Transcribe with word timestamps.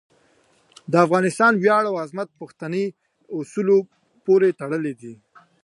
د 0.91 0.93
افغانستان 1.05 1.53
ویاړ 1.55 1.83
او 1.89 1.95
عظمت 2.03 2.29
پښتني 2.39 2.85
اصولو 3.37 3.77
پورې 4.25 4.57
تړلی 4.59 4.93
دی. 5.01 5.13